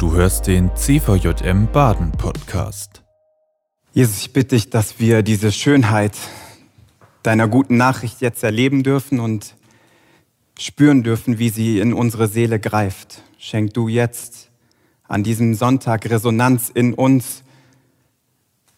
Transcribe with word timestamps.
Du 0.00 0.14
hörst 0.14 0.46
den 0.46 0.74
CVJM 0.74 1.70
Baden 1.70 2.10
Podcast. 2.12 3.02
Jesus, 3.92 4.22
ich 4.22 4.32
bitte 4.32 4.56
dich, 4.56 4.70
dass 4.70 4.98
wir 4.98 5.22
diese 5.22 5.52
Schönheit 5.52 6.16
deiner 7.22 7.46
guten 7.46 7.76
Nachricht 7.76 8.22
jetzt 8.22 8.42
erleben 8.42 8.82
dürfen 8.82 9.20
und 9.20 9.56
spüren 10.58 11.02
dürfen, 11.02 11.38
wie 11.38 11.50
sie 11.50 11.80
in 11.80 11.92
unsere 11.92 12.28
Seele 12.28 12.58
greift. 12.58 13.22
Schenk 13.36 13.74
du 13.74 13.88
jetzt 13.88 14.48
an 15.06 15.22
diesem 15.22 15.54
Sonntag 15.54 16.08
Resonanz 16.08 16.70
in 16.70 16.94
uns, 16.94 17.42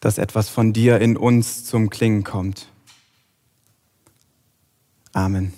dass 0.00 0.18
etwas 0.18 0.48
von 0.48 0.72
dir 0.72 1.00
in 1.00 1.16
uns 1.16 1.64
zum 1.64 1.88
Klingen 1.88 2.24
kommt. 2.24 2.66
Amen. 5.12 5.52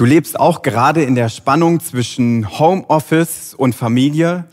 Du 0.00 0.06
lebst 0.06 0.40
auch 0.40 0.62
gerade 0.62 1.02
in 1.02 1.14
der 1.14 1.28
Spannung 1.28 1.78
zwischen 1.78 2.58
Homeoffice 2.58 3.52
und 3.52 3.74
Familie, 3.74 4.46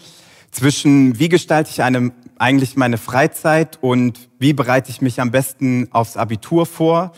zwischen 0.51 1.19
wie 1.19 1.29
gestalte 1.29 1.69
ich 1.71 1.81
eine, 1.81 2.11
eigentlich 2.37 2.75
meine 2.75 2.97
Freizeit 2.97 3.77
und 3.79 4.27
wie 4.39 4.51
bereite 4.51 4.89
ich 4.89 4.99
mich 4.99 5.21
am 5.21 5.31
besten 5.31 5.87
aufs 5.91 6.17
Abitur 6.17 6.65
vor. 6.65 7.13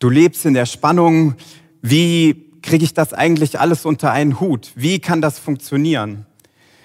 Du 0.00 0.10
lebst 0.10 0.44
in 0.44 0.52
der 0.52 0.66
Spannung, 0.66 1.34
wie 1.80 2.44
kriege 2.60 2.84
ich 2.84 2.92
das 2.92 3.14
eigentlich 3.14 3.58
alles 3.58 3.86
unter 3.86 4.12
einen 4.12 4.38
Hut? 4.38 4.72
Wie 4.74 4.98
kann 4.98 5.22
das 5.22 5.38
funktionieren? 5.38 6.26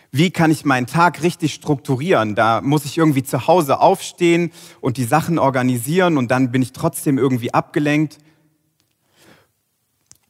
Wie 0.09 0.31
kann 0.31 0.51
ich 0.51 0.63
meinen 0.63 0.88
Tag 0.88 1.21
richtig 1.21 1.53
strukturieren? 1.53 2.34
Da 2.34 2.62
muss 2.62 2.85
ich 2.85 2.98
irgendwie 2.98 3.23
zu 3.23 3.45
Hause 3.45 3.81
aufstehen 3.81 4.53
und 4.79 4.95
die 4.95 5.03
Sachen 5.03 5.38
organisieren 5.38 6.15
und 6.15 6.31
dann 6.31 6.49
bin 6.49 6.62
ich 6.62 6.71
trotzdem 6.71 7.17
irgendwie 7.17 7.53
abgelenkt. 7.53 8.20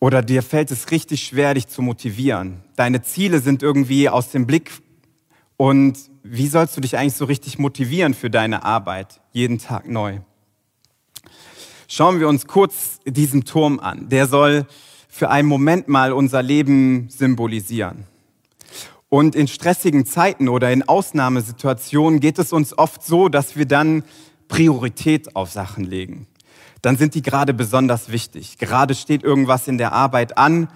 Oder 0.01 0.23
dir 0.23 0.41
fällt 0.41 0.71
es 0.71 0.89
richtig 0.89 1.23
schwer, 1.23 1.53
dich 1.53 1.67
zu 1.67 1.83
motivieren. 1.83 2.63
Deine 2.75 3.03
Ziele 3.03 3.39
sind 3.39 3.61
irgendwie 3.61 4.09
aus 4.09 4.31
dem 4.31 4.47
Blick. 4.47 4.71
Und 5.57 5.95
wie 6.23 6.47
sollst 6.47 6.75
du 6.75 6.81
dich 6.81 6.97
eigentlich 6.97 7.13
so 7.13 7.25
richtig 7.25 7.59
motivieren 7.59 8.15
für 8.15 8.31
deine 8.31 8.65
Arbeit? 8.65 9.21
Jeden 9.31 9.59
Tag 9.59 9.87
neu. 9.87 10.17
Schauen 11.87 12.19
wir 12.19 12.27
uns 12.27 12.47
kurz 12.47 12.99
diesen 13.05 13.45
Turm 13.45 13.79
an. 13.79 14.09
Der 14.09 14.27
soll 14.27 14.65
für 15.07 15.29
einen 15.29 15.47
Moment 15.47 15.87
mal 15.87 16.13
unser 16.13 16.41
Leben 16.41 17.07
symbolisieren. 17.09 18.05
Und 19.07 19.35
in 19.35 19.47
stressigen 19.47 20.07
Zeiten 20.07 20.49
oder 20.49 20.71
in 20.71 20.81
Ausnahmesituationen 20.81 22.19
geht 22.19 22.39
es 22.39 22.51
uns 22.51 22.75
oft 22.75 23.03
so, 23.03 23.29
dass 23.29 23.55
wir 23.55 23.67
dann 23.67 24.03
Priorität 24.47 25.35
auf 25.35 25.51
Sachen 25.51 25.83
legen 25.83 26.25
dann 26.81 26.97
sind 26.97 27.13
die 27.15 27.21
gerade 27.21 27.53
besonders 27.53 28.11
wichtig. 28.11 28.57
Gerade 28.57 28.95
steht 28.95 29.23
irgendwas 29.23 29.67
in 29.67 29.77
der 29.77 29.91
Arbeit 29.91 30.37
an 30.37 30.67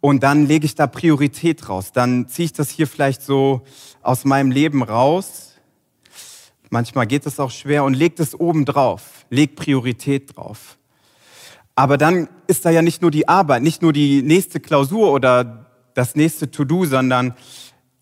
und 0.00 0.22
dann 0.22 0.46
lege 0.46 0.66
ich 0.66 0.74
da 0.74 0.86
Priorität 0.86 1.68
raus. 1.68 1.92
Dann 1.92 2.28
ziehe 2.28 2.46
ich 2.46 2.52
das 2.52 2.70
hier 2.70 2.86
vielleicht 2.86 3.22
so 3.22 3.62
aus 4.02 4.24
meinem 4.24 4.50
Leben 4.50 4.82
raus. 4.82 5.54
Manchmal 6.70 7.06
geht 7.06 7.26
es 7.26 7.40
auch 7.40 7.50
schwer 7.50 7.84
und 7.84 7.94
legt 7.94 8.20
es 8.20 8.38
oben 8.38 8.64
drauf, 8.64 9.24
legt 9.30 9.56
Priorität 9.56 10.36
drauf. 10.36 10.76
Aber 11.74 11.98
dann 11.98 12.28
ist 12.46 12.64
da 12.64 12.70
ja 12.70 12.82
nicht 12.82 13.02
nur 13.02 13.10
die 13.10 13.28
Arbeit, 13.28 13.62
nicht 13.62 13.82
nur 13.82 13.92
die 13.92 14.22
nächste 14.22 14.60
Klausur 14.60 15.12
oder 15.12 15.66
das 15.94 16.14
nächste 16.16 16.50
To-Do, 16.50 16.84
sondern 16.84 17.34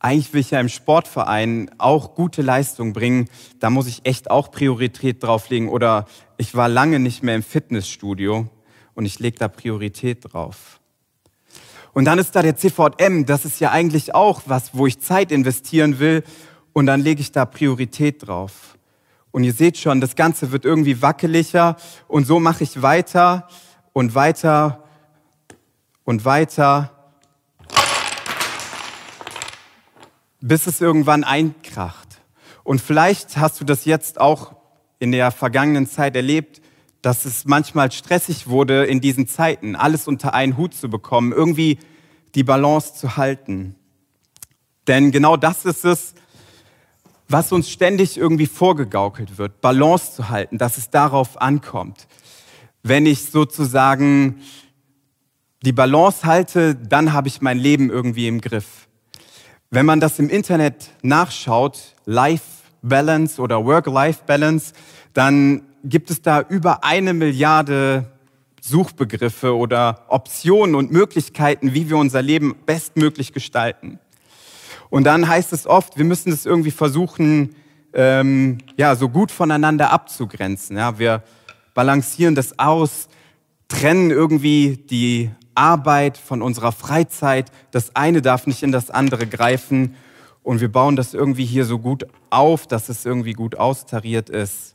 eigentlich 0.04 0.34
will 0.34 0.42
ich 0.42 0.50
ja 0.50 0.60
im 0.60 0.68
Sportverein 0.68 1.70
auch 1.78 2.14
gute 2.14 2.42
Leistung 2.42 2.92
bringen, 2.92 3.30
da 3.58 3.70
muss 3.70 3.86
ich 3.86 4.04
echt 4.04 4.30
auch 4.30 4.50
Priorität 4.50 5.22
drauflegen. 5.22 5.70
Oder 5.70 6.04
ich 6.36 6.54
war 6.54 6.68
lange 6.68 6.98
nicht 6.98 7.22
mehr 7.22 7.34
im 7.34 7.42
Fitnessstudio 7.42 8.46
und 8.94 9.06
ich 9.06 9.18
lege 9.18 9.38
da 9.38 9.48
Priorität 9.48 10.32
drauf. 10.32 10.78
Und 11.94 12.04
dann 12.04 12.18
ist 12.18 12.36
da 12.36 12.42
der 12.42 12.54
CVM, 12.54 13.24
das 13.24 13.46
ist 13.46 13.60
ja 13.60 13.70
eigentlich 13.70 14.14
auch 14.14 14.42
was, 14.44 14.74
wo 14.74 14.86
ich 14.86 15.00
Zeit 15.00 15.32
investieren 15.32 15.98
will 15.98 16.22
und 16.74 16.84
dann 16.84 17.00
lege 17.00 17.22
ich 17.22 17.32
da 17.32 17.46
Priorität 17.46 18.26
drauf. 18.26 18.76
Und 19.30 19.44
ihr 19.44 19.54
seht 19.54 19.78
schon, 19.78 20.02
das 20.02 20.16
Ganze 20.16 20.52
wird 20.52 20.66
irgendwie 20.66 21.00
wackeliger 21.00 21.76
und 22.08 22.26
so 22.26 22.40
mache 22.40 22.62
ich 22.62 22.82
weiter 22.82 23.48
und 23.94 24.14
weiter 24.14 24.84
und 26.04 26.26
weiter 26.26 26.90
bis 30.46 30.66
es 30.66 30.82
irgendwann 30.82 31.24
einkracht. 31.24 32.20
Und 32.64 32.82
vielleicht 32.82 33.38
hast 33.38 33.62
du 33.62 33.64
das 33.64 33.86
jetzt 33.86 34.20
auch 34.20 34.54
in 34.98 35.10
der 35.10 35.30
vergangenen 35.30 35.86
Zeit 35.86 36.14
erlebt, 36.16 36.60
dass 37.00 37.24
es 37.24 37.46
manchmal 37.46 37.90
stressig 37.90 38.46
wurde, 38.46 38.84
in 38.84 39.00
diesen 39.00 39.26
Zeiten 39.26 39.74
alles 39.74 40.06
unter 40.06 40.34
einen 40.34 40.58
Hut 40.58 40.74
zu 40.74 40.90
bekommen, 40.90 41.32
irgendwie 41.32 41.78
die 42.34 42.44
Balance 42.44 42.92
zu 42.94 43.16
halten. 43.16 43.74
Denn 44.86 45.12
genau 45.12 45.38
das 45.38 45.64
ist 45.64 45.86
es, 45.86 46.14
was 47.26 47.50
uns 47.50 47.70
ständig 47.70 48.18
irgendwie 48.18 48.46
vorgegaukelt 48.46 49.38
wird, 49.38 49.62
Balance 49.62 50.12
zu 50.12 50.28
halten, 50.28 50.58
dass 50.58 50.76
es 50.76 50.90
darauf 50.90 51.40
ankommt. 51.40 52.06
Wenn 52.82 53.06
ich 53.06 53.30
sozusagen 53.30 54.42
die 55.62 55.72
Balance 55.72 56.26
halte, 56.26 56.74
dann 56.74 57.14
habe 57.14 57.28
ich 57.28 57.40
mein 57.40 57.58
Leben 57.58 57.88
irgendwie 57.88 58.28
im 58.28 58.42
Griff. 58.42 58.84
Wenn 59.74 59.86
man 59.86 59.98
das 59.98 60.20
im 60.20 60.30
Internet 60.30 60.90
nachschaut, 61.02 61.96
Life 62.04 62.44
Balance 62.82 63.42
oder 63.42 63.64
Work-Life 63.64 64.20
Balance, 64.24 64.72
dann 65.14 65.62
gibt 65.82 66.12
es 66.12 66.22
da 66.22 66.42
über 66.42 66.84
eine 66.84 67.12
Milliarde 67.12 68.04
Suchbegriffe 68.60 69.56
oder 69.56 70.04
Optionen 70.06 70.76
und 70.76 70.92
Möglichkeiten, 70.92 71.74
wie 71.74 71.90
wir 71.90 71.96
unser 71.96 72.22
Leben 72.22 72.54
bestmöglich 72.64 73.32
gestalten. 73.32 73.98
Und 74.90 75.02
dann 75.02 75.26
heißt 75.26 75.52
es 75.52 75.66
oft, 75.66 75.98
wir 75.98 76.04
müssen 76.04 76.32
es 76.32 76.46
irgendwie 76.46 76.70
versuchen, 76.70 77.56
ähm, 77.94 78.58
ja, 78.76 78.94
so 78.94 79.08
gut 79.08 79.32
voneinander 79.32 79.90
abzugrenzen. 79.90 80.76
Ja, 80.76 81.00
wir 81.00 81.24
balancieren 81.74 82.36
das 82.36 82.60
aus, 82.60 83.08
trennen 83.66 84.12
irgendwie 84.12 84.76
die 84.88 85.32
Arbeit, 85.54 86.18
von 86.18 86.42
unserer 86.42 86.72
Freizeit. 86.72 87.50
Das 87.70 87.94
eine 87.96 88.22
darf 88.22 88.46
nicht 88.46 88.62
in 88.62 88.72
das 88.72 88.90
andere 88.90 89.26
greifen. 89.26 89.94
Und 90.42 90.60
wir 90.60 90.70
bauen 90.70 90.96
das 90.96 91.14
irgendwie 91.14 91.46
hier 91.46 91.64
so 91.64 91.78
gut 91.78 92.06
auf, 92.30 92.66
dass 92.66 92.88
es 92.88 93.04
irgendwie 93.06 93.32
gut 93.32 93.56
austariert 93.56 94.28
ist. 94.28 94.74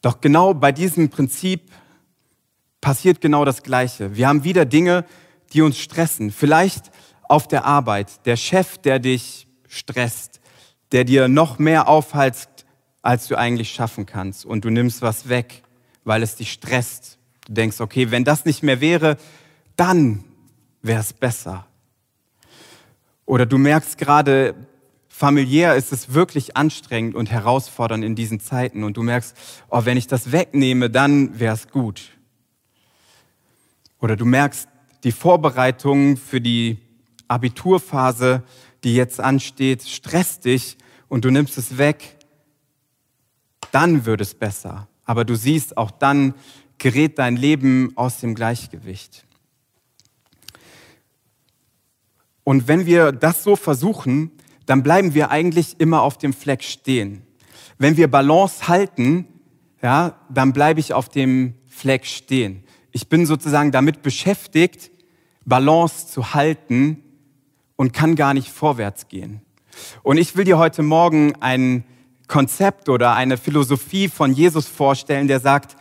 Doch 0.00 0.20
genau 0.20 0.54
bei 0.54 0.72
diesem 0.72 1.08
Prinzip 1.08 1.70
passiert 2.80 3.20
genau 3.20 3.44
das 3.44 3.62
Gleiche. 3.62 4.16
Wir 4.16 4.28
haben 4.28 4.44
wieder 4.44 4.66
Dinge, 4.66 5.04
die 5.52 5.62
uns 5.62 5.78
stressen. 5.78 6.30
Vielleicht 6.30 6.90
auf 7.28 7.48
der 7.48 7.64
Arbeit, 7.64 8.26
der 8.26 8.36
Chef, 8.36 8.78
der 8.78 8.98
dich 8.98 9.46
stresst, 9.66 10.40
der 10.92 11.04
dir 11.04 11.28
noch 11.28 11.58
mehr 11.58 11.88
aufhalst, 11.88 12.66
als 13.00 13.28
du 13.28 13.36
eigentlich 13.36 13.70
schaffen 13.70 14.06
kannst. 14.06 14.44
Und 14.44 14.64
du 14.64 14.70
nimmst 14.70 15.02
was 15.02 15.28
weg, 15.28 15.62
weil 16.04 16.22
es 16.22 16.36
dich 16.36 16.52
stresst, 16.52 17.18
Du 17.46 17.52
denkst, 17.52 17.80
okay, 17.80 18.10
wenn 18.10 18.24
das 18.24 18.44
nicht 18.44 18.62
mehr 18.62 18.80
wäre, 18.80 19.16
dann 19.76 20.24
wäre 20.82 21.00
es 21.00 21.12
besser. 21.12 21.66
Oder 23.26 23.46
du 23.46 23.58
merkst 23.58 23.98
gerade, 23.98 24.54
familiär 25.08 25.76
ist 25.76 25.92
es 25.92 26.12
wirklich 26.12 26.56
anstrengend 26.56 27.14
und 27.14 27.30
herausfordernd 27.30 28.04
in 28.04 28.14
diesen 28.14 28.40
Zeiten 28.40 28.84
und 28.84 28.96
du 28.96 29.02
merkst, 29.02 29.36
oh, 29.70 29.84
wenn 29.84 29.96
ich 29.96 30.06
das 30.06 30.32
wegnehme, 30.32 30.90
dann 30.90 31.38
wäre 31.38 31.54
es 31.54 31.68
gut. 31.68 32.10
Oder 34.00 34.16
du 34.16 34.24
merkst, 34.24 34.68
die 35.04 35.12
Vorbereitung 35.12 36.16
für 36.16 36.40
die 36.40 36.78
Abiturphase, 37.28 38.42
die 38.82 38.94
jetzt 38.94 39.20
ansteht, 39.20 39.82
stresst 39.82 40.44
dich 40.44 40.76
und 41.08 41.24
du 41.24 41.30
nimmst 41.30 41.56
es 41.56 41.78
weg, 41.78 42.18
dann 43.72 44.04
wird 44.04 44.20
es 44.20 44.34
besser. 44.34 44.88
Aber 45.04 45.24
du 45.24 45.34
siehst, 45.34 45.76
auch 45.76 45.90
dann 45.90 46.34
gerät 46.78 47.18
dein 47.18 47.36
Leben 47.36 47.92
aus 47.96 48.20
dem 48.20 48.34
Gleichgewicht. 48.34 49.24
Und 52.44 52.68
wenn 52.68 52.86
wir 52.86 53.12
das 53.12 53.42
so 53.42 53.56
versuchen, 53.56 54.30
dann 54.66 54.82
bleiben 54.82 55.14
wir 55.14 55.30
eigentlich 55.30 55.80
immer 55.80 56.02
auf 56.02 56.18
dem 56.18 56.32
Fleck 56.32 56.62
stehen. 56.62 57.22
Wenn 57.78 57.96
wir 57.96 58.08
Balance 58.08 58.68
halten, 58.68 59.26
ja, 59.82 60.18
dann 60.28 60.52
bleibe 60.52 60.80
ich 60.80 60.92
auf 60.92 61.08
dem 61.08 61.54
Fleck 61.66 62.06
stehen. 62.06 62.64
Ich 62.92 63.08
bin 63.08 63.26
sozusagen 63.26 63.72
damit 63.72 64.02
beschäftigt, 64.02 64.90
Balance 65.44 66.06
zu 66.06 66.34
halten 66.34 67.02
und 67.76 67.92
kann 67.92 68.14
gar 68.14 68.34
nicht 68.34 68.48
vorwärts 68.48 69.08
gehen. 69.08 69.40
Und 70.02 70.18
ich 70.18 70.36
will 70.36 70.44
dir 70.44 70.58
heute 70.58 70.82
Morgen 70.82 71.34
ein 71.40 71.84
Konzept 72.28 72.88
oder 72.88 73.14
eine 73.14 73.36
Philosophie 73.36 74.08
von 74.08 74.32
Jesus 74.32 74.66
vorstellen, 74.66 75.28
der 75.28 75.40
sagt, 75.40 75.76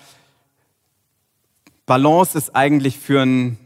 Balance 1.85 2.37
ist 2.37 2.55
eigentlich 2.55 2.97
für 2.97 3.21
ein, 3.21 3.57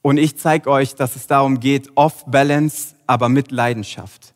und 0.00 0.16
ich 0.16 0.36
zeige 0.36 0.70
euch, 0.70 0.94
dass 0.94 1.16
es 1.16 1.26
darum 1.26 1.60
geht, 1.60 1.90
off-balance, 1.96 2.94
aber 3.06 3.28
mit 3.28 3.50
Leidenschaft. 3.50 4.32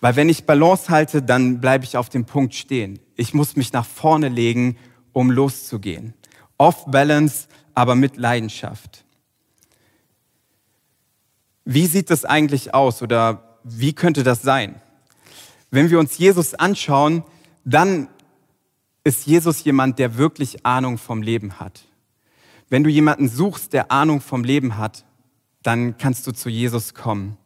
Weil 0.00 0.16
wenn 0.16 0.28
ich 0.28 0.44
Balance 0.44 0.88
halte, 0.90 1.22
dann 1.22 1.60
bleibe 1.60 1.84
ich 1.84 1.96
auf 1.96 2.08
dem 2.08 2.24
Punkt 2.24 2.54
stehen. 2.54 3.00
Ich 3.16 3.34
muss 3.34 3.56
mich 3.56 3.72
nach 3.72 3.86
vorne 3.86 4.28
legen, 4.28 4.76
um 5.12 5.30
loszugehen. 5.30 6.14
Off-balance, 6.56 7.48
aber 7.74 7.94
mit 7.94 8.16
Leidenschaft. 8.16 9.04
Wie 11.64 11.86
sieht 11.86 12.10
das 12.10 12.24
eigentlich 12.24 12.74
aus 12.74 13.02
oder 13.02 13.58
wie 13.62 13.92
könnte 13.92 14.22
das 14.22 14.40
sein? 14.40 14.80
Wenn 15.70 15.90
wir 15.90 15.98
uns 15.98 16.16
Jesus 16.16 16.54
anschauen, 16.54 17.24
dann 17.64 18.08
ist 19.08 19.26
Jesus 19.26 19.64
jemand, 19.64 19.98
der 19.98 20.16
wirklich 20.16 20.64
Ahnung 20.64 20.98
vom 20.98 21.22
Leben 21.22 21.58
hat. 21.58 21.82
Wenn 22.68 22.84
du 22.84 22.90
jemanden 22.90 23.28
suchst, 23.28 23.72
der 23.72 23.90
Ahnung 23.90 24.20
vom 24.20 24.44
Leben 24.44 24.76
hat, 24.76 25.04
dann 25.62 25.96
kannst 25.98 26.26
du 26.26 26.32
zu 26.32 26.48
Jesus 26.48 26.94
kommen. 26.94 27.36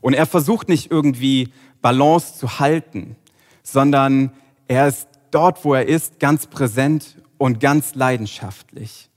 Und 0.00 0.14
er 0.14 0.26
versucht 0.26 0.68
nicht 0.68 0.90
irgendwie 0.90 1.52
Balance 1.80 2.38
zu 2.38 2.58
halten, 2.58 3.16
sondern 3.62 4.30
er 4.68 4.88
ist 4.88 5.08
dort, 5.30 5.64
wo 5.64 5.74
er 5.74 5.88
ist, 5.88 6.20
ganz 6.20 6.46
präsent 6.46 7.16
und 7.38 7.58
ganz 7.58 7.94
leidenschaftlich. 7.94 9.10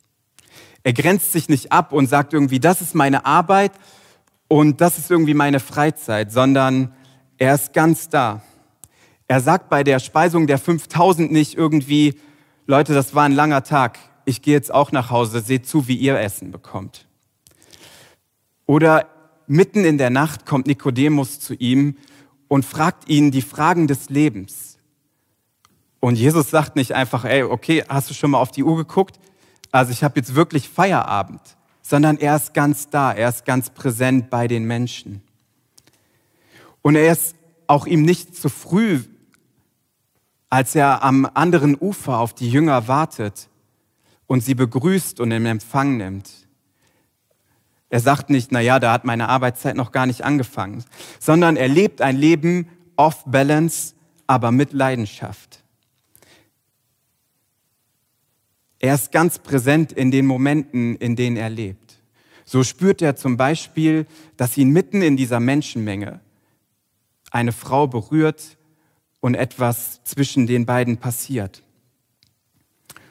Er 0.83 0.94
grenzt 0.94 1.33
sich 1.33 1.50
nicht 1.50 1.72
ab 1.72 1.92
und 1.92 2.07
sagt 2.07 2.33
irgendwie, 2.33 2.60
das 2.60 2.81
ist 2.81 2.95
meine 2.95 3.25
Arbeit 3.25 3.74
und 4.48 4.81
das 4.81 4.98
ist 4.98 5.12
irgendwie 5.12 5.33
meine 5.33 5.60
Freizeit, 5.60 6.31
sondern 6.31 6.94
er 7.38 7.56
ist 7.56 7.74
ganz 7.74 8.10
da. 8.10 8.42
Er 9.30 9.42
sagt 9.42 9.70
bei 9.70 9.84
der 9.84 10.00
Speisung 10.00 10.48
der 10.48 10.58
5000 10.58 11.31
nicht 11.31 11.56
irgendwie, 11.56 12.16
Leute, 12.66 12.96
das 12.96 13.14
war 13.14 13.26
ein 13.26 13.31
langer 13.31 13.64
Tag, 13.64 14.00
ich 14.26 14.42
gehe 14.42 14.56
jetzt 14.56 14.74
auch 14.74 14.92
nach 14.92 15.12
Hause, 15.12 15.42
seht 15.42 15.68
zu, 15.68 15.88
wie 15.88 15.96
ihr 15.96 16.20
Essen 16.20 16.50
bekommt. 16.50 17.08
Oder 18.66 19.06
mitten 19.46 19.86
in 19.86 20.00
der 20.00 20.10
Nacht 20.10 20.48
kommt 20.48 20.66
Nikodemus 20.66 21.40
zu 21.40 21.54
ihm 21.54 21.96
und 22.48 22.66
fragt 22.66 23.08
ihn 23.08 23.30
die 23.30 23.44
Fragen 23.44 23.86
des 23.86 24.10
Lebens. 24.10 24.80
Und 26.00 26.16
Jesus 26.16 26.50
sagt 26.50 26.75
nicht 26.75 26.94
einfach, 26.94 27.24
ey, 27.24 27.44
okay, 27.44 27.84
hast 27.88 28.10
du 28.10 28.16
schon 28.16 28.32
mal 28.32 28.40
auf 28.40 28.50
die 28.50 28.64
Uhr 28.64 28.78
geguckt? 28.78 29.20
Also 29.70 29.92
ich 29.92 30.04
habe 30.04 30.20
jetzt 30.20 30.34
wirklich 30.34 30.70
Feierabend, 30.70 31.42
sondern 31.84 32.18
er 32.18 32.36
ist 32.36 32.56
ganz 32.56 32.90
da, 32.90 33.14
er 33.14 33.30
ist 33.30 33.46
ganz 33.46 33.70
präsent 33.70 34.32
bei 34.32 34.48
den 34.48 34.64
Menschen. 34.64 35.22
Und 36.82 36.96
er 36.96 37.12
ist 37.12 37.36
auch 37.68 37.86
ihm 37.86 38.02
nicht 38.02 38.36
zu 38.36 38.50
früh, 38.50 39.02
als 40.50 40.75
er 40.75 41.04
am 41.04 41.30
anderen 41.34 41.78
Ufer 41.80 42.19
auf 42.19 42.34
die 42.34 42.50
Jünger 42.50 42.88
wartet 42.88 43.50
und 44.28 44.44
sie 44.44 44.56
begrüßt 44.56 45.19
und 45.19 45.31
in 45.31 45.46
Empfang 45.46 45.98
nimmt. 45.98 46.30
Er 47.90 48.00
sagt 48.00 48.30
nicht, 48.30 48.51
na 48.51 48.60
ja, 48.60 48.80
da 48.80 48.94
hat 48.94 49.06
meine 49.06 49.30
Arbeitszeit 49.30 49.75
noch 49.75 49.92
gar 49.92 50.06
nicht 50.06 50.24
angefangen, 50.24 50.84
sondern 51.19 51.56
er 51.56 51.68
lebt 51.68 52.01
ein 52.01 52.16
Leben 52.16 52.68
off 52.96 53.24
balance, 53.25 53.96
aber 54.28 54.51
mit 54.51 54.74
Leidenschaft. 54.74 55.63
Er 58.78 58.96
ist 58.96 59.12
ganz 59.12 59.40
präsent 59.40 59.92
in 59.92 60.12
den 60.12 60.25
Momenten, 60.25 60.96
in 60.96 61.16
denen 61.16 61.36
er 61.36 61.50
lebt. 61.50 61.98
So 62.46 62.63
spürt 62.63 63.01
er 63.01 63.16
zum 63.16 63.38
Beispiel, 63.38 64.06
dass 64.38 64.57
ihn 64.57 64.69
mitten 64.69 65.01
in 65.01 65.18
dieser 65.18 65.40
Menschenmenge 65.40 66.19
eine 67.31 67.51
Frau 67.51 67.88
berührt 67.88 68.57
und 69.21 69.36
etwas 69.36 70.04
zwischen 70.04 70.48
den 70.48 70.66
beiden 70.66 70.98
passiert. 70.98 71.63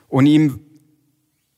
Und 0.08 0.26
ihm 0.26 0.60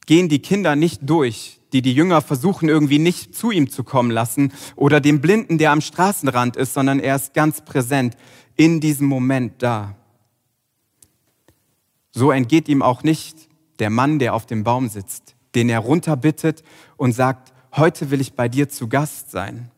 gehen 0.06 0.28
die 0.28 0.42
Kinder 0.42 0.76
nicht 0.76 1.00
durch, 1.08 1.60
die 1.72 1.82
die 1.82 1.94
Jünger 1.94 2.20
versuchen 2.20 2.68
irgendwie 2.68 2.98
nicht 2.98 3.34
zu 3.34 3.50
ihm 3.50 3.70
zu 3.70 3.84
kommen 3.84 4.10
lassen 4.10 4.52
oder 4.74 5.00
dem 5.00 5.20
Blinden, 5.20 5.58
der 5.58 5.70
am 5.70 5.80
Straßenrand 5.80 6.56
ist, 6.56 6.74
sondern 6.74 6.98
er 6.98 7.16
ist 7.16 7.32
ganz 7.32 7.60
präsent 7.64 8.16
in 8.56 8.80
diesem 8.80 9.06
Moment 9.06 9.62
da. 9.62 9.96
So 12.10 12.32
entgeht 12.32 12.68
ihm 12.68 12.82
auch 12.82 13.04
nicht 13.04 13.48
der 13.78 13.90
Mann, 13.90 14.18
der 14.18 14.34
auf 14.34 14.46
dem 14.46 14.64
Baum 14.64 14.88
sitzt, 14.88 15.36
den 15.54 15.68
er 15.68 15.78
runterbittet 15.78 16.64
und 16.96 17.12
sagt, 17.12 17.52
heute 17.76 18.10
will 18.10 18.20
ich 18.20 18.34
bei 18.34 18.48
dir 18.48 18.68
zu 18.68 18.88
Gast 18.88 19.30
sein. 19.30 19.70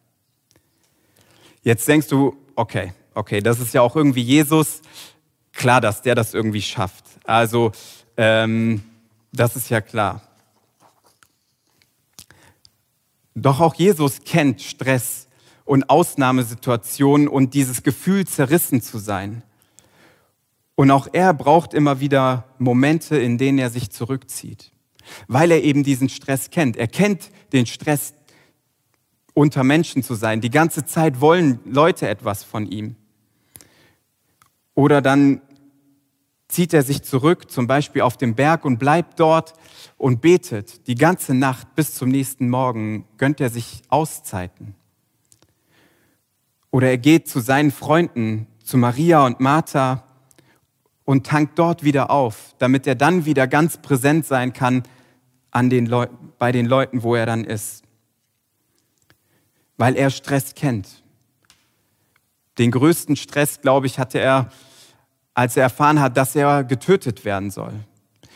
Jetzt 1.62 1.86
denkst 1.86 2.08
du, 2.08 2.36
okay, 2.56 2.94
okay, 3.14 3.40
das 3.40 3.60
ist 3.60 3.74
ja 3.74 3.82
auch 3.82 3.96
irgendwie 3.96 4.22
Jesus. 4.22 4.82
Klar, 5.52 5.80
dass 5.80 6.02
der 6.02 6.14
das 6.14 6.34
irgendwie 6.34 6.62
schafft. 6.62 7.04
Also, 7.24 7.72
ähm, 8.16 8.82
das 9.32 9.56
ist 9.56 9.70
ja 9.70 9.80
klar. 9.80 10.22
Doch 13.34 13.60
auch 13.60 13.74
Jesus 13.74 14.20
kennt 14.24 14.60
Stress 14.60 15.28
und 15.64 15.88
Ausnahmesituationen 15.88 17.28
und 17.28 17.54
dieses 17.54 17.82
Gefühl, 17.82 18.26
zerrissen 18.26 18.82
zu 18.82 18.98
sein. 18.98 19.42
Und 20.74 20.90
auch 20.90 21.08
er 21.12 21.32
braucht 21.32 21.74
immer 21.74 22.00
wieder 22.00 22.44
Momente, 22.58 23.16
in 23.16 23.38
denen 23.38 23.58
er 23.58 23.70
sich 23.70 23.90
zurückzieht, 23.90 24.72
weil 25.28 25.50
er 25.50 25.62
eben 25.62 25.84
diesen 25.84 26.08
Stress 26.08 26.50
kennt. 26.50 26.76
Er 26.76 26.88
kennt 26.88 27.30
den 27.52 27.66
Stress, 27.66 28.14
unter 29.34 29.64
Menschen 29.64 30.02
zu 30.02 30.14
sein. 30.14 30.40
Die 30.40 30.50
ganze 30.50 30.84
Zeit 30.84 31.20
wollen 31.20 31.60
Leute 31.64 32.08
etwas 32.08 32.44
von 32.44 32.66
ihm. 32.66 32.96
Oder 34.74 35.02
dann 35.02 35.40
zieht 36.48 36.74
er 36.74 36.82
sich 36.82 37.02
zurück, 37.02 37.50
zum 37.50 37.66
Beispiel 37.66 38.02
auf 38.02 38.16
dem 38.16 38.34
Berg 38.34 38.64
und 38.64 38.78
bleibt 38.78 39.18
dort 39.18 39.54
und 39.96 40.20
betet. 40.20 40.86
Die 40.86 40.94
ganze 40.94 41.34
Nacht 41.34 41.74
bis 41.74 41.94
zum 41.94 42.10
nächsten 42.10 42.50
Morgen 42.50 43.06
gönnt 43.16 43.40
er 43.40 43.48
sich 43.48 43.82
Auszeiten. 43.88 44.74
Oder 46.70 46.90
er 46.90 46.98
geht 46.98 47.28
zu 47.28 47.40
seinen 47.40 47.70
Freunden, 47.70 48.46
zu 48.62 48.76
Maria 48.76 49.24
und 49.26 49.40
Martha 49.40 50.04
und 51.04 51.26
tankt 51.26 51.58
dort 51.58 51.84
wieder 51.84 52.10
auf, 52.10 52.54
damit 52.58 52.86
er 52.86 52.94
dann 52.94 53.24
wieder 53.24 53.46
ganz 53.46 53.78
präsent 53.78 54.26
sein 54.26 54.52
kann 54.52 54.82
an 55.50 55.68
den 55.68 55.94
bei 56.38 56.52
den 56.52 56.66
Leuten, 56.66 57.02
wo 57.02 57.14
er 57.14 57.26
dann 57.26 57.44
ist. 57.44 57.82
Weil 59.76 59.96
er 59.96 60.10
Stress 60.10 60.54
kennt. 60.54 61.01
Den 62.58 62.70
größten 62.70 63.16
Stress, 63.16 63.60
glaube 63.60 63.86
ich, 63.86 63.98
hatte 63.98 64.18
er 64.18 64.50
als 65.34 65.56
er 65.56 65.64
erfahren 65.64 66.00
hat, 66.00 66.16
dass 66.16 66.36
er 66.36 66.64
getötet 66.64 67.24
werden 67.24 67.50
soll. 67.50 67.72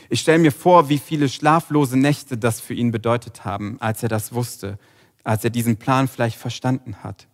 Ich 0.09 0.21
stelle 0.21 0.39
mir 0.39 0.53
vor, 0.53 0.89
wie 0.89 0.99
viele 0.99 1.29
schlaflose 1.29 1.99
Nächte 1.99 2.39
das 2.39 2.61
für 2.61 2.75
ihn 2.75 2.91
bedeutet 2.91 3.45
haben, 3.45 3.77
als 3.81 4.03
er 4.03 4.09
das 4.09 4.33
wusste, 4.33 4.79
als 5.25 5.45
er 5.45 5.51
diesen 5.51 5.77
Plan 5.77 6.09
vielleicht 6.09 6.39
verstanden 6.39 7.03
hat. 7.03 7.27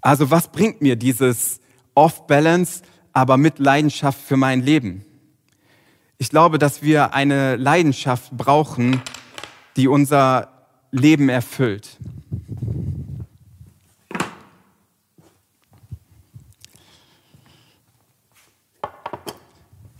Also 0.00 0.30
was 0.30 0.48
bringt 0.48 0.80
mir 0.80 0.96
dieses 0.96 1.60
Off-Balance, 1.94 2.82
aber 3.12 3.36
mit 3.36 3.58
Leidenschaft 3.58 4.20
für 4.20 4.36
mein 4.36 4.62
Leben? 4.62 5.04
Ich 6.16 6.30
glaube, 6.30 6.58
dass 6.58 6.82
wir 6.82 7.12
eine 7.12 7.56
Leidenschaft 7.56 8.30
brauchen, 8.30 9.02
die 9.76 9.88
unser 9.88 10.48
Leben 10.90 11.28
erfüllt. 11.28 11.98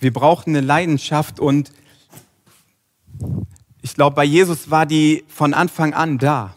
Wir 0.01 0.15
brauchen 0.15 0.57
eine 0.57 0.67
Leidenschaft 0.67 1.39
und 1.39 1.73
ich 3.83 3.95
glaube, 3.95 4.17
bei 4.17 4.25
Jesus 4.25 4.71
war 4.71 4.87
die 4.87 5.25
von 5.29 5.53
Anfang 5.53 5.93
an 5.93 6.17
da. 6.17 6.57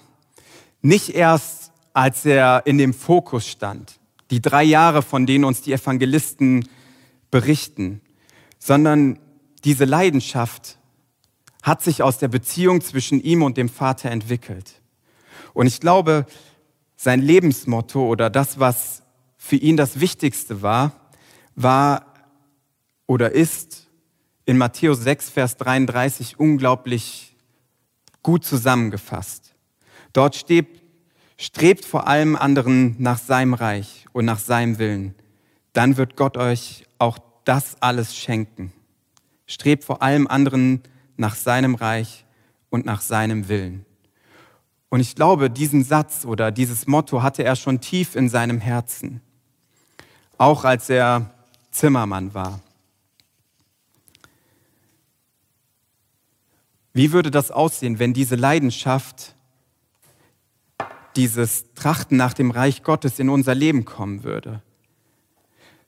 Nicht 0.81 1.09
erst, 1.09 1.73
als 1.91 2.25
er 2.25 2.63
in 2.65 2.77
dem 2.77 2.93
Fokus 2.93 3.45
stand, 3.45 3.99
die 4.31 4.41
drei 4.41 4.63
Jahre, 4.63 5.01
von 5.01 5.25
denen 5.25 5.43
uns 5.43 5.61
die 5.61 5.73
Evangelisten 5.73 6.69
berichten, 7.31 7.99
sondern 8.59 9.19
diese 9.65 9.83
Leidenschaft 9.83 10.77
hat 11.63 11.81
sich 11.81 12.01
aus 12.01 12.19
der 12.19 12.29
Beziehung 12.29 12.79
zwischen 12.79 13.21
ihm 13.21 13.43
und 13.43 13.57
dem 13.57 13.67
Vater 13.67 14.09
entwickelt. 14.09 14.81
Und 15.53 15.67
ich 15.67 15.81
glaube, 15.81 16.25
sein 16.95 17.21
Lebensmotto 17.21 18.07
oder 18.07 18.29
das, 18.29 18.57
was 18.57 19.03
für 19.37 19.57
ihn 19.57 19.75
das 19.75 19.99
Wichtigste 19.99 20.61
war, 20.61 20.93
war 21.55 22.12
oder 23.07 23.31
ist 23.31 23.87
in 24.45 24.57
Matthäus 24.57 25.03
6, 25.03 25.29
Vers 25.29 25.57
33 25.57 26.39
unglaublich 26.39 27.35
gut 28.21 28.45
zusammengefasst. 28.45 29.55
Dort 30.13 30.35
steht, 30.35 30.81
strebt 31.37 31.85
vor 31.85 32.07
allem 32.07 32.35
anderen 32.35 32.95
nach 32.99 33.17
seinem 33.17 33.53
Reich 33.53 34.05
und 34.13 34.25
nach 34.25 34.39
seinem 34.39 34.79
Willen. 34.79 35.15
Dann 35.73 35.97
wird 35.97 36.15
Gott 36.15 36.37
euch 36.37 36.85
auch 36.99 37.17
das 37.45 37.81
alles 37.81 38.15
schenken. 38.15 38.71
Strebt 39.47 39.83
vor 39.83 40.01
allem 40.01 40.27
anderen 40.27 40.81
nach 41.17 41.35
seinem 41.35 41.75
Reich 41.75 42.25
und 42.69 42.85
nach 42.85 43.01
seinem 43.01 43.49
Willen. 43.49 43.85
Und 44.89 44.99
ich 44.99 45.15
glaube, 45.15 45.49
diesen 45.49 45.83
Satz 45.83 46.23
oder 46.23 46.51
dieses 46.51 46.85
Motto 46.85 47.23
hatte 47.23 47.43
er 47.43 47.55
schon 47.55 47.81
tief 47.81 48.15
in 48.15 48.29
seinem 48.29 48.59
Herzen, 48.59 49.21
auch 50.37 50.65
als 50.65 50.89
er 50.89 51.31
Zimmermann 51.71 52.33
war. 52.35 52.59
Wie 56.93 57.11
würde 57.11 57.31
das 57.31 57.49
aussehen, 57.49 57.97
wenn 57.97 58.13
diese 58.13 58.35
Leidenschaft, 58.35 59.35
dieses 61.15 61.73
Trachten 61.73 62.17
nach 62.17 62.33
dem 62.33 62.51
Reich 62.51 62.83
Gottes 62.83 63.19
in 63.19 63.29
unser 63.29 63.55
Leben 63.55 63.83
kommen 63.83 64.23
würde? 64.23 64.61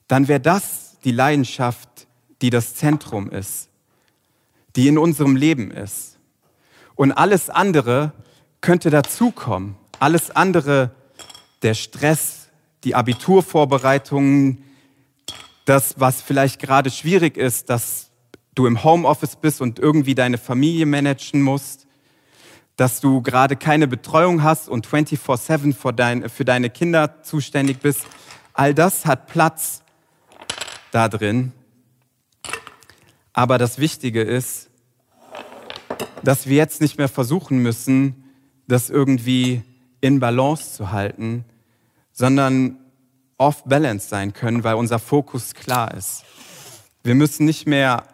Dann 0.07 0.27
wäre 0.27 0.39
das 0.39 0.97
die 1.03 1.11
Leidenschaft, 1.11 2.07
die 2.41 2.49
das 2.49 2.75
Zentrum 2.75 3.29
ist, 3.29 3.69
die 4.75 4.87
in 4.87 4.97
unserem 4.97 5.35
Leben 5.35 5.71
ist. 5.71 6.17
Und 6.95 7.11
alles 7.11 7.49
andere 7.49 8.11
könnte 8.61 8.89
dazukommen. 8.89 9.75
Alles 9.99 10.31
andere, 10.31 10.91
der 11.61 11.75
Stress, 11.75 12.49
die 12.83 12.95
Abiturvorbereitungen, 12.95 14.63
das, 15.65 15.99
was 15.99 16.21
vielleicht 16.21 16.59
gerade 16.59 16.89
schwierig 16.89 17.37
ist, 17.37 17.69
dass 17.69 18.11
du 18.55 18.65
im 18.65 18.83
Homeoffice 18.83 19.35
bist 19.35 19.61
und 19.61 19.79
irgendwie 19.79 20.15
deine 20.15 20.37
Familie 20.37 20.85
managen 20.85 21.41
musst, 21.41 21.85
dass 22.77 22.99
du 22.99 23.21
gerade 23.21 23.55
keine 23.55 23.87
Betreuung 23.87 24.43
hast 24.43 24.67
und 24.67 24.87
24/7 24.87 25.73
für, 25.73 25.93
dein, 25.93 26.29
für 26.29 26.45
deine 26.45 26.69
Kinder 26.69 27.21
zuständig 27.21 27.79
bist. 27.79 28.05
All 28.53 28.73
das 28.73 29.05
hat 29.05 29.27
Platz 29.27 29.83
da 30.91 31.07
drin. 31.07 31.51
Aber 33.33 33.57
das 33.57 33.79
Wichtige 33.79 34.21
ist, 34.21 34.69
dass 36.23 36.47
wir 36.47 36.55
jetzt 36.55 36.81
nicht 36.81 36.97
mehr 36.97 37.09
versuchen 37.09 37.59
müssen, 37.59 38.23
das 38.67 38.89
irgendwie 38.89 39.61
in 40.01 40.19
Balance 40.19 40.73
zu 40.73 40.91
halten, 40.91 41.45
sondern 42.11 42.77
off-balance 43.37 44.07
sein 44.07 44.33
können, 44.33 44.63
weil 44.63 44.75
unser 44.75 44.99
Fokus 44.99 45.53
klar 45.53 45.93
ist. 45.93 46.23
Wir 47.03 47.15
müssen 47.15 47.45
nicht 47.45 47.67
mehr 47.67 48.05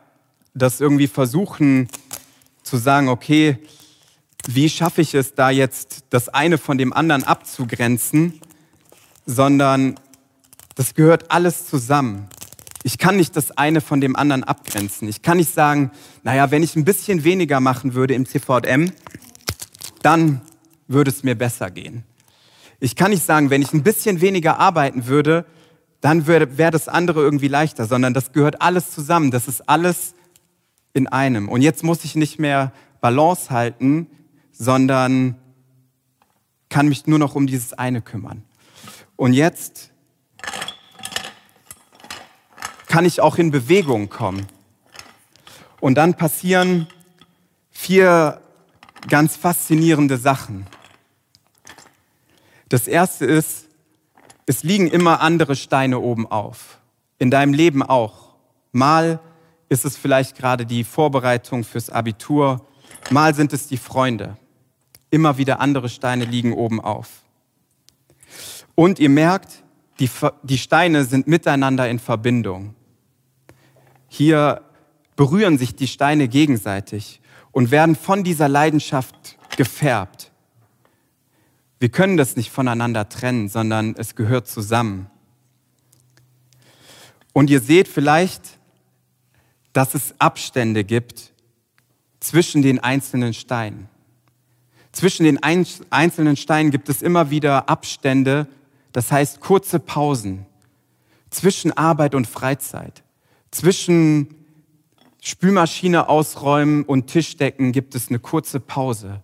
das 0.54 0.82
irgendwie 0.82 1.08
versuchen 1.08 1.88
zu 2.64 2.78
sagen, 2.78 3.10
okay, 3.10 3.58
wie 4.48 4.70
schaffe 4.70 5.02
ich 5.02 5.14
es 5.14 5.36
da 5.36 5.50
jetzt, 5.50 6.06
das 6.10 6.30
eine 6.30 6.58
von 6.58 6.78
dem 6.78 6.94
anderen 6.94 7.24
abzugrenzen, 7.24 8.42
sondern 9.26 10.00
das 10.76 10.96
gehört 10.96 11.32
alles 11.32 11.68
zusammen. 11.68 12.28
Ich 12.84 12.98
kann 12.98 13.18
nicht 13.18 13.36
das 13.36 13.52
eine 13.52 13.82
von 13.82 14.02
dem 14.02 14.16
anderen 14.16 14.44
abgrenzen. 14.44 15.08
Ich 15.08 15.22
kann 15.22 15.38
nicht 15.38 15.54
sagen, 15.54 15.92
naja, 16.24 16.50
wenn 16.50 16.64
ich 16.64 16.76
ein 16.76 16.86
bisschen 16.86 17.24
weniger 17.24 17.60
machen 17.60 17.94
würde 17.94 18.16
im 18.16 18.26
CVM, 18.26 18.92
dann 20.02 20.42
würde 20.88 21.12
es 21.12 21.24
mir 21.24 21.36
besser 21.36 21.70
gehen. 21.70 22.04
Ich 22.80 22.96
kann 22.96 23.12
nicht 23.12 23.24
sagen, 23.24 23.52
wenn 23.52 23.62
ich 23.62 23.74
ein 23.74 23.84
bisschen 23.84 24.22
weniger 24.22 24.58
arbeiten 24.58 25.06
würde, 25.06 25.46
dann 26.02 26.26
wäre 26.26 26.58
wär 26.58 26.72
das 26.72 26.88
andere 26.88 27.22
irgendwie 27.22 27.48
leichter, 27.48 27.86
sondern 27.86 28.16
das 28.16 28.32
gehört 28.32 28.62
alles 28.62 28.90
zusammen. 28.90 29.30
Das 29.30 29.48
ist 29.48 29.70
alles 29.70 30.16
in 30.94 31.08
einem. 31.08 31.50
Und 31.50 31.62
jetzt 31.62 31.84
muss 31.84 32.04
ich 32.04 32.16
nicht 32.16 32.40
mehr 32.40 32.72
Balance 33.00 33.50
halten, 33.50 34.08
sondern 34.52 35.36
kann 36.70 36.88
mich 36.88 37.08
nur 37.08 37.20
noch 37.20 37.36
um 37.36 37.48
dieses 37.48 37.74
eine 37.74 38.02
kümmern. 38.02 38.44
Und 39.16 39.34
jetzt 39.34 39.92
kann 42.88 43.06
ich 43.06 43.22
auch 43.22 43.38
in 43.38 43.52
Bewegung 43.52 44.10
kommen. 44.10 44.46
Und 45.80 45.96
dann 45.96 46.16
passieren 46.16 46.88
vier 47.72 48.42
ganz 49.08 49.36
faszinierende 49.36 50.18
Sachen. 50.18 50.68
Das 52.70 52.88
erste 52.88 53.26
ist, 53.26 53.66
es 54.46 54.64
liegen 54.64 54.88
immer 54.88 55.22
andere 55.22 55.56
Steine 55.56 56.00
oben 56.00 56.28
auf. 56.28 56.80
In 57.18 57.32
deinem 57.32 57.54
Leben 57.54 57.84
auch. 57.84 58.36
Mal 58.72 59.20
ist 59.72 59.86
es 59.86 59.96
vielleicht 59.96 60.36
gerade 60.36 60.66
die 60.66 60.84
Vorbereitung 60.84 61.64
fürs 61.64 61.90
Abitur, 61.90 62.68
mal 63.10 63.34
sind 63.34 63.54
es 63.54 63.68
die 63.68 63.78
Freunde. 63.78 64.38
Immer 65.12 65.38
wieder 65.38 65.62
andere 65.62 65.88
Steine 65.88 66.26
liegen 66.26 66.52
oben 66.52 66.82
auf. 66.82 67.22
Und 68.76 69.00
ihr 69.00 69.08
merkt, 69.08 69.64
die, 70.02 70.10
die 70.44 70.58
Steine 70.58 71.06
sind 71.06 71.28
miteinander 71.28 71.90
in 71.90 72.00
Verbindung. 72.00 72.76
Hier 74.10 74.62
berühren 75.16 75.58
sich 75.58 75.74
die 75.74 75.88
Steine 75.88 76.28
gegenseitig 76.28 77.22
und 77.54 77.72
werden 77.72 77.96
von 77.96 78.26
dieser 78.26 78.50
Leidenschaft 78.50 79.38
gefärbt. 79.56 80.34
Wir 81.80 81.90
können 81.90 82.18
das 82.18 82.36
nicht 82.36 82.52
voneinander 82.52 83.08
trennen, 83.08 83.48
sondern 83.48 83.96
es 83.98 84.16
gehört 84.16 84.50
zusammen. 84.50 85.10
Und 87.32 87.50
ihr 87.50 87.62
seht 87.62 87.88
vielleicht, 87.88 88.60
dass 89.74 89.96
es 89.96 90.16
Abstände 90.20 90.84
gibt 90.84 91.34
zwischen 92.20 92.62
den 92.62 92.80
einzelnen 92.80 93.34
Steinen. 93.34 93.90
Zwischen 94.92 95.24
den 95.24 95.42
einzelnen 95.42 96.36
Steinen 96.36 96.72
gibt 96.72 96.90
es 96.90 97.02
immer 97.02 97.30
wieder 97.30 97.70
Abstände, 97.70 98.48
das 98.92 99.12
heißt 99.12 99.40
kurze 99.40 99.80
Pausen 99.80 100.46
zwischen 101.30 101.72
Arbeit 101.72 102.14
und 102.14 102.28
Freizeit. 102.28 103.04
Zwischen 103.50 104.36
Spülmaschine 105.22 106.10
ausräumen 106.10 106.84
und 106.84 107.08
Tischdecken 107.08 107.72
gibt 107.72 107.96
es 107.96 108.10
eine 108.10 108.20
kurze 108.20 108.60
Pause. 108.60 109.22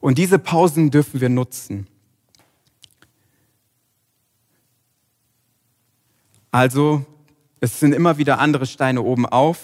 Und 0.00 0.18
diese 0.18 0.38
Pausen 0.38 0.90
dürfen 0.90 1.20
wir 1.20 1.28
nutzen. 1.28 1.86
Also, 6.50 7.06
es 7.62 7.78
sind 7.78 7.94
immer 7.94 8.18
wieder 8.18 8.40
andere 8.40 8.66
Steine 8.66 9.02
oben 9.02 9.24
auf. 9.24 9.60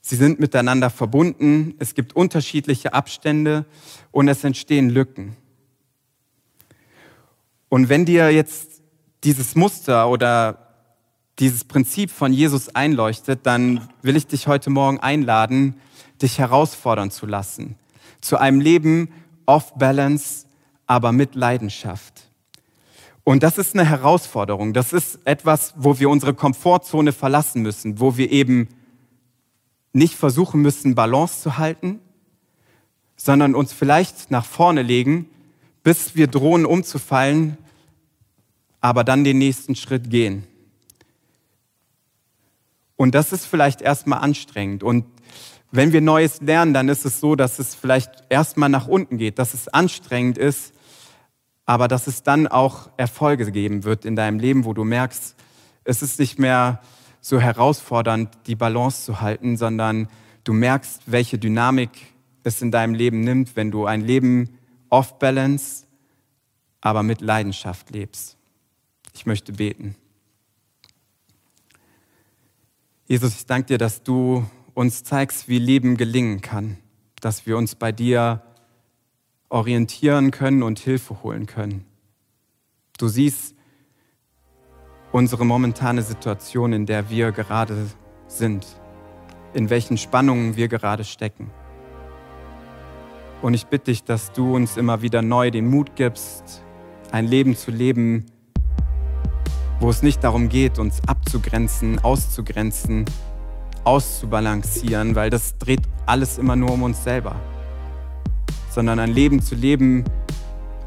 Sie 0.00 0.16
sind 0.16 0.40
miteinander 0.40 0.88
verbunden. 0.88 1.74
Es 1.78 1.94
gibt 1.94 2.16
unterschiedliche 2.16 2.94
Abstände 2.94 3.66
und 4.10 4.26
es 4.26 4.42
entstehen 4.42 4.88
Lücken. 4.88 5.36
Und 7.68 7.90
wenn 7.90 8.06
dir 8.06 8.30
jetzt 8.30 8.80
dieses 9.22 9.54
Muster 9.54 10.08
oder 10.08 10.66
dieses 11.38 11.62
Prinzip 11.64 12.10
von 12.10 12.32
Jesus 12.32 12.74
einleuchtet, 12.74 13.40
dann 13.42 13.86
will 14.00 14.16
ich 14.16 14.26
dich 14.26 14.46
heute 14.46 14.70
Morgen 14.70 14.98
einladen, 14.98 15.74
dich 16.22 16.38
herausfordern 16.38 17.10
zu 17.10 17.26
lassen. 17.26 17.76
Zu 18.22 18.38
einem 18.38 18.62
Leben 18.62 19.12
off-balance, 19.44 20.46
aber 20.86 21.12
mit 21.12 21.34
Leidenschaft. 21.34 22.27
Und 23.28 23.42
das 23.42 23.58
ist 23.58 23.74
eine 23.74 23.84
Herausforderung. 23.84 24.72
Das 24.72 24.94
ist 24.94 25.18
etwas, 25.26 25.74
wo 25.76 25.98
wir 25.98 26.08
unsere 26.08 26.32
Komfortzone 26.32 27.12
verlassen 27.12 27.60
müssen, 27.60 28.00
wo 28.00 28.16
wir 28.16 28.32
eben 28.32 28.68
nicht 29.92 30.14
versuchen 30.14 30.62
müssen, 30.62 30.94
Balance 30.94 31.42
zu 31.42 31.58
halten, 31.58 32.00
sondern 33.16 33.54
uns 33.54 33.74
vielleicht 33.74 34.30
nach 34.30 34.46
vorne 34.46 34.80
legen, 34.80 35.28
bis 35.82 36.16
wir 36.16 36.26
drohen 36.26 36.64
umzufallen, 36.64 37.58
aber 38.80 39.04
dann 39.04 39.24
den 39.24 39.36
nächsten 39.36 39.76
Schritt 39.76 40.08
gehen. 40.08 40.44
Und 42.96 43.14
das 43.14 43.32
ist 43.32 43.44
vielleicht 43.44 43.82
erstmal 43.82 44.20
anstrengend. 44.20 44.82
Und 44.82 45.04
wenn 45.70 45.92
wir 45.92 46.00
Neues 46.00 46.40
lernen, 46.40 46.72
dann 46.72 46.88
ist 46.88 47.04
es 47.04 47.20
so, 47.20 47.36
dass 47.36 47.58
es 47.58 47.74
vielleicht 47.74 48.10
erstmal 48.30 48.70
nach 48.70 48.88
unten 48.88 49.18
geht, 49.18 49.38
dass 49.38 49.52
es 49.52 49.68
anstrengend 49.68 50.38
ist, 50.38 50.72
aber 51.68 51.86
dass 51.86 52.06
es 52.06 52.22
dann 52.22 52.46
auch 52.46 52.88
Erfolge 52.96 53.52
geben 53.52 53.84
wird 53.84 54.06
in 54.06 54.16
deinem 54.16 54.38
Leben, 54.38 54.64
wo 54.64 54.72
du 54.72 54.84
merkst, 54.84 55.36
es 55.84 56.00
ist 56.00 56.18
nicht 56.18 56.38
mehr 56.38 56.80
so 57.20 57.38
herausfordernd, 57.38 58.30
die 58.46 58.54
Balance 58.54 59.04
zu 59.04 59.20
halten, 59.20 59.58
sondern 59.58 60.08
du 60.44 60.54
merkst, 60.54 61.02
welche 61.04 61.36
Dynamik 61.36 61.90
es 62.42 62.62
in 62.62 62.70
deinem 62.70 62.94
Leben 62.94 63.20
nimmt, 63.20 63.54
wenn 63.54 63.70
du 63.70 63.84
ein 63.84 64.00
Leben 64.00 64.48
off-balance, 64.88 65.84
aber 66.80 67.02
mit 67.02 67.20
Leidenschaft 67.20 67.90
lebst. 67.90 68.38
Ich 69.12 69.26
möchte 69.26 69.52
beten. 69.52 69.94
Jesus, 73.06 73.36
ich 73.36 73.44
danke 73.44 73.66
dir, 73.66 73.78
dass 73.78 74.02
du 74.02 74.48
uns 74.72 75.04
zeigst, 75.04 75.48
wie 75.48 75.58
Leben 75.58 75.98
gelingen 75.98 76.40
kann, 76.40 76.78
dass 77.20 77.44
wir 77.44 77.58
uns 77.58 77.74
bei 77.74 77.92
dir 77.92 78.42
orientieren 79.48 80.30
können 80.30 80.62
und 80.62 80.78
Hilfe 80.78 81.22
holen 81.22 81.46
können. 81.46 81.84
Du 82.98 83.08
siehst 83.08 83.54
unsere 85.12 85.46
momentane 85.46 86.02
Situation, 86.02 86.72
in 86.72 86.86
der 86.86 87.10
wir 87.10 87.32
gerade 87.32 87.86
sind, 88.26 88.66
in 89.54 89.70
welchen 89.70 89.96
Spannungen 89.96 90.56
wir 90.56 90.68
gerade 90.68 91.04
stecken. 91.04 91.50
Und 93.40 93.54
ich 93.54 93.66
bitte 93.66 93.86
dich, 93.86 94.04
dass 94.04 94.32
du 94.32 94.54
uns 94.54 94.76
immer 94.76 95.00
wieder 95.00 95.22
neu 95.22 95.50
den 95.50 95.68
Mut 95.68 95.94
gibst, 95.94 96.62
ein 97.12 97.26
Leben 97.26 97.56
zu 97.56 97.70
leben, 97.70 98.26
wo 99.80 99.88
es 99.88 100.02
nicht 100.02 100.24
darum 100.24 100.48
geht, 100.48 100.78
uns 100.78 101.00
abzugrenzen, 101.06 102.00
auszugrenzen, 102.00 103.04
auszubalancieren, 103.84 105.14
weil 105.14 105.30
das 105.30 105.56
dreht 105.56 105.82
alles 106.04 106.36
immer 106.36 106.56
nur 106.56 106.72
um 106.72 106.82
uns 106.82 107.04
selber, 107.04 107.36
sondern 108.78 109.00
ein 109.00 109.12
Leben 109.12 109.42
zu 109.42 109.56
leben, 109.56 110.04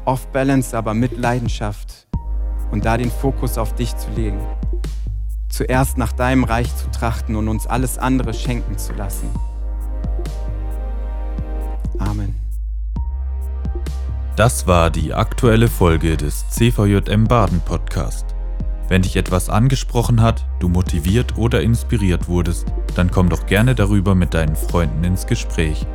off-balance, 0.06 0.74
aber 0.74 0.94
mit 0.94 1.18
Leidenschaft 1.18 2.06
und 2.70 2.86
da 2.86 2.96
den 2.96 3.10
Fokus 3.10 3.58
auf 3.58 3.74
dich 3.74 3.94
zu 3.98 4.10
legen. 4.12 4.40
Zuerst 5.50 5.98
nach 5.98 6.12
deinem 6.12 6.44
Reich 6.44 6.74
zu 6.74 6.90
trachten 6.90 7.36
und 7.36 7.48
uns 7.48 7.66
alles 7.66 7.98
andere 7.98 8.32
schenken 8.32 8.78
zu 8.78 8.94
lassen. 8.94 9.28
Amen. 11.98 12.34
Das 14.36 14.66
war 14.66 14.88
die 14.88 15.12
aktuelle 15.12 15.68
Folge 15.68 16.16
des 16.16 16.48
CVJM 16.48 17.24
Baden 17.24 17.60
Podcast. 17.60 18.24
Wenn 18.88 19.02
dich 19.02 19.16
etwas 19.16 19.50
angesprochen 19.50 20.22
hat, 20.22 20.46
du 20.60 20.70
motiviert 20.70 21.36
oder 21.36 21.60
inspiriert 21.60 22.26
wurdest, 22.26 22.64
dann 22.94 23.10
komm 23.10 23.28
doch 23.28 23.44
gerne 23.44 23.74
darüber 23.74 24.14
mit 24.14 24.32
deinen 24.32 24.56
Freunden 24.56 25.04
ins 25.04 25.26
Gespräch. 25.26 25.86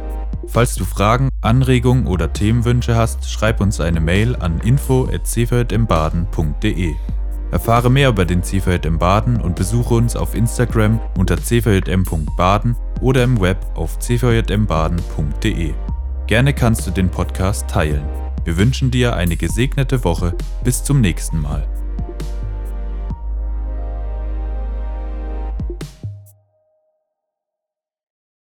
Falls 0.48 0.76
du 0.76 0.86
Fragen, 0.86 1.30
Anregungen 1.42 2.08
oder 2.08 2.34
Themenwünsche 2.34 2.96
hast, 2.96 3.30
schreib 3.30 3.62
uns 3.62 3.80
eine 3.80 4.00
Mail 4.00 4.36
an 4.36 4.60
info@cvjmbaden.de. 4.62 6.96
Erfahre 7.52 7.90
mehr 7.90 8.10
über 8.10 8.26
den 8.26 8.44
CVJM 8.44 8.98
Baden 8.98 9.40
und 9.40 9.56
besuche 9.56 9.94
uns 9.94 10.16
auf 10.16 10.36
Instagram 10.36 11.00
unter 11.18 11.38
cvjm.baden 11.38 12.76
oder 13.02 13.24
im 13.24 13.40
Web 13.40 13.66
auf 13.76 14.00
cvjmbaden.de. 14.00 15.74
Gerne 16.28 16.54
kannst 16.54 16.88
du 16.88 16.92
den 16.92 17.10
Podcast 17.10 17.70
teilen. 17.70 18.04
Wir 18.44 18.58
wünschen 18.58 18.92
dir 18.92 19.16
eine 19.16 19.38
gesegnete 19.38 20.04
Woche. 20.04 20.34
Bis 20.64 20.84
zum 20.84 21.00
nächsten 21.00 21.42
Mal. 21.42 21.66